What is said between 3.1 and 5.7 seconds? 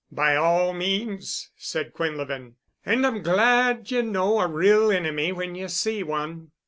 glad ye know a real enemy when ye